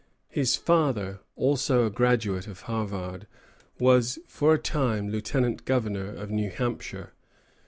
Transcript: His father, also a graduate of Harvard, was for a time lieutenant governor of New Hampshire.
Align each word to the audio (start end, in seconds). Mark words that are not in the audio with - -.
His 0.29 0.55
father, 0.55 1.19
also 1.35 1.85
a 1.85 1.91
graduate 1.91 2.47
of 2.47 2.61
Harvard, 2.61 3.27
was 3.77 4.17
for 4.25 4.55
a 4.55 4.57
time 4.57 5.09
lieutenant 5.09 5.63
governor 5.63 6.09
of 6.09 6.31
New 6.31 6.49
Hampshire. 6.49 7.13